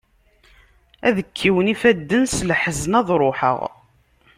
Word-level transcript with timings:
Ad 1.07 1.17
kkiwen 1.27 1.71
ifadden, 1.73 2.23
s 2.35 2.37
leḥzen 2.49 2.93
ad 2.99 3.09
ruḥeɣ. 3.19 3.59